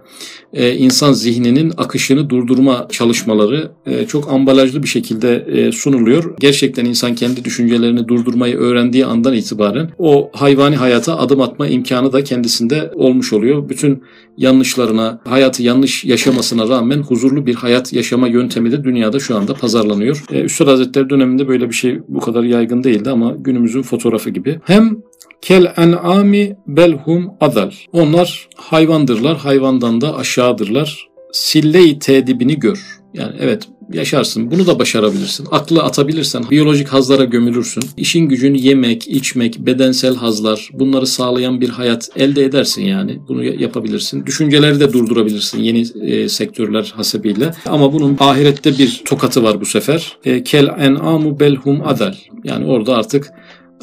e, 0.53 0.75
insan 0.75 1.13
zihninin 1.13 1.73
akışını 1.77 2.31
durdurma 2.31 2.89
çalışmaları 2.91 3.71
e, 3.87 4.07
çok 4.07 4.33
ambalajlı 4.33 4.83
bir 4.83 4.89
şekilde 4.89 5.73
sunuluyor. 5.73 6.35
Gerçekten 6.41 6.85
insan 6.85 7.15
kendi 7.15 7.45
düşüncelerini 7.45 8.09
durdurmayı 8.09 8.57
öğrendiği 8.57 9.07
andan 9.07 9.35
itibaren 9.35 9.91
o 9.99 10.31
hayvani 10.33 10.77
hayata 10.77 11.19
adım 11.19 11.41
atma 11.41 11.67
imkanı 11.67 12.13
da 12.13 12.25
kendisinde 12.25 12.91
olmuş 12.95 13.33
oluyor. 13.33 13.69
Bütün 13.69 14.03
yanlışlarına, 14.37 15.21
hayatı 15.29 15.63
yanlış 15.63 16.05
yaşamasına 16.05 16.69
rağmen 16.69 17.03
huzurlu 17.03 17.47
bir 17.47 17.55
hayat 17.55 17.93
yaşama 17.93 18.29
yöntemi 18.29 18.73
de 18.73 18.85
dünyada 18.85 19.21
şu 19.21 19.37
anda 19.37 19.55
pazarlanıyor. 19.55 20.25
Ee, 20.33 20.41
Üstad 20.41 20.67
Hazretleri 20.67 21.11
döneminde 21.11 21.49
böyle 21.49 21.69
bir 21.69 21.75
şey 21.75 22.01
bu 22.09 22.21
kadar 22.21 22.43
yaygın 22.43 22.85
değildi 22.85 23.11
ama 23.11 23.35
günümüzün 23.39 23.83
fotoğrafı 23.83 24.31
gibi. 24.31 24.61
Hem 24.65 24.97
kel 25.43 25.73
en'ami 25.77 26.57
belhum 26.67 27.31
adal. 27.41 27.71
Onlar 27.93 28.49
hayvandırlar, 28.57 29.37
hayvandan 29.37 30.01
da 30.01 30.17
aşağıdırlar. 30.17 31.09
Sille-i 31.33 31.99
tedibini 31.99 32.59
gör. 32.59 33.02
Yani 33.15 33.33
evet 33.41 33.69
yaşarsın. 33.93 34.51
Bunu 34.51 34.67
da 34.67 34.79
başarabilirsin. 34.79 35.47
Aklı 35.51 35.83
atabilirsen 35.83 36.45
biyolojik 36.51 36.89
hazlara 36.89 37.25
gömülürsün. 37.25 37.85
İşin 37.97 38.29
gücün 38.29 38.55
yemek, 38.55 39.09
içmek, 39.09 39.59
bedensel 39.59 40.17
hazlar 40.17 40.71
bunları 40.73 41.07
sağlayan 41.07 41.61
bir 41.61 41.69
hayat 41.69 42.09
elde 42.17 42.45
edersin 42.45 42.83
yani. 42.83 43.19
Bunu 43.29 43.45
yapabilirsin. 43.45 44.27
Düşünceleri 44.27 44.81
de 44.81 44.93
durdurabilirsin 44.93 45.59
yeni 45.59 45.87
e, 46.01 46.29
sektörler 46.29 46.93
hasebiyle. 46.97 47.55
Ama 47.67 47.93
bunun 47.93 48.17
ahirette 48.21 48.79
bir 48.79 49.03
tokatı 49.05 49.43
var 49.43 49.61
bu 49.61 49.67
sefer. 49.67 50.17
E, 50.25 50.45
kel 50.45 50.67
en'amu 50.79 51.41
belhum 51.41 51.83
adal. 51.87 52.15
Yani 52.45 52.67
orada 52.67 52.97
artık 52.97 53.31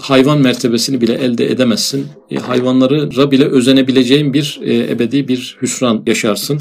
hayvan 0.02 0.42
mertebesini 0.42 1.02
bile 1.02 1.14
elde 1.14 1.52
edemezsin. 1.52 2.08
E, 2.32 2.36
hayvanlara 2.36 3.32
bile 3.32 3.46
özenebileceğin 3.46 4.34
bir 4.34 4.60
e, 4.64 4.78
ebedi 4.78 5.28
bir 5.28 5.58
hüsran 5.62 6.04
yaşarsın. 6.08 6.60